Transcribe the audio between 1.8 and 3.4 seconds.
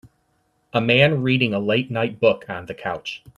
night book on the couch.